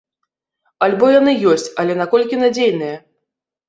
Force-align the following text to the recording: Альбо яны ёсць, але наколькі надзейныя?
Альбо 0.87 1.11
яны 1.19 1.37
ёсць, 1.53 1.69
але 1.85 2.01
наколькі 2.03 2.43
надзейныя? 2.45 2.95